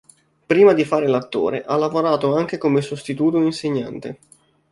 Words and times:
Prima 0.47 0.73
di 0.73 0.83
fare 0.83 1.07
l'attore, 1.07 1.63
ha 1.63 1.75
lavorato 1.77 2.33
anche 2.35 2.57
come 2.57 2.81
sostituto 2.81 3.37
insegnante. 3.39 4.17